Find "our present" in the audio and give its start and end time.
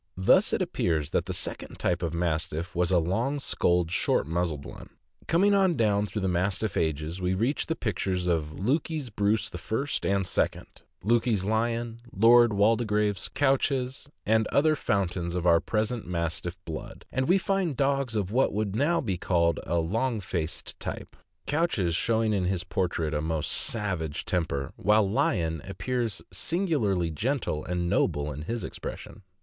15.45-16.07